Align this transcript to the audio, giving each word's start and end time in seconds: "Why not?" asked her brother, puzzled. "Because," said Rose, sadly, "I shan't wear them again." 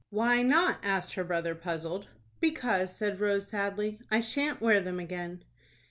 "Why 0.09 0.41
not?" 0.41 0.79
asked 0.81 1.13
her 1.13 1.23
brother, 1.23 1.53
puzzled. 1.53 2.07
"Because," 2.39 2.91
said 2.97 3.19
Rose, 3.19 3.47
sadly, 3.49 3.99
"I 4.09 4.19
shan't 4.19 4.59
wear 4.59 4.79
them 4.81 4.99
again." 4.99 5.43